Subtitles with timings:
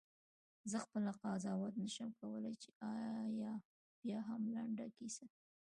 [0.71, 3.53] زه خپله قضاوت نه شم کولای چې آیا
[4.01, 5.25] بیاهم لنډه کیسه.